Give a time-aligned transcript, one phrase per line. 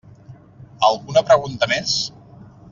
[0.87, 1.95] Alguna pregunta més?